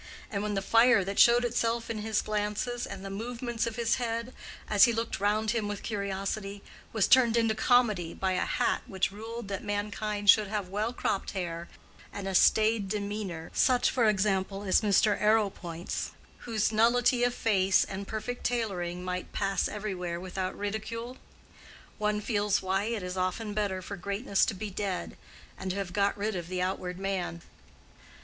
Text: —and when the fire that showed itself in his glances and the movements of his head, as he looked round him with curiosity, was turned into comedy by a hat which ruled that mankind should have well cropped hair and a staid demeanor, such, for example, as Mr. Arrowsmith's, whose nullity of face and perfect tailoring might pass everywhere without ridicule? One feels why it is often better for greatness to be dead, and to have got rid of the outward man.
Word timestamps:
—and 0.31 0.41
when 0.41 0.55
the 0.55 0.63
fire 0.63 1.03
that 1.05 1.19
showed 1.19 1.45
itself 1.45 1.87
in 1.87 1.99
his 1.99 2.23
glances 2.23 2.87
and 2.87 3.05
the 3.05 3.09
movements 3.11 3.67
of 3.67 3.75
his 3.75 3.97
head, 3.97 4.33
as 4.67 4.85
he 4.85 4.91
looked 4.93 5.19
round 5.19 5.51
him 5.51 5.67
with 5.67 5.83
curiosity, 5.83 6.63
was 6.91 7.07
turned 7.07 7.37
into 7.37 7.53
comedy 7.53 8.11
by 8.11 8.31
a 8.31 8.39
hat 8.43 8.81
which 8.87 9.11
ruled 9.11 9.47
that 9.47 9.63
mankind 9.63 10.27
should 10.27 10.47
have 10.47 10.69
well 10.69 10.91
cropped 10.91 11.33
hair 11.33 11.69
and 12.11 12.27
a 12.27 12.33
staid 12.33 12.89
demeanor, 12.89 13.51
such, 13.53 13.91
for 13.91 14.09
example, 14.09 14.63
as 14.63 14.81
Mr. 14.81 15.21
Arrowsmith's, 15.21 16.13
whose 16.49 16.71
nullity 16.71 17.23
of 17.23 17.31
face 17.35 17.83
and 17.83 18.07
perfect 18.07 18.43
tailoring 18.43 19.05
might 19.05 19.31
pass 19.31 19.67
everywhere 19.67 20.19
without 20.19 20.57
ridicule? 20.57 21.17
One 21.99 22.21
feels 22.21 22.59
why 22.63 22.85
it 22.85 23.03
is 23.03 23.17
often 23.17 23.53
better 23.53 23.83
for 23.83 23.97
greatness 23.97 24.47
to 24.47 24.55
be 24.55 24.71
dead, 24.71 25.15
and 25.59 25.69
to 25.69 25.77
have 25.77 25.93
got 25.93 26.17
rid 26.17 26.35
of 26.35 26.47
the 26.47 26.59
outward 26.59 26.97
man. 26.97 27.43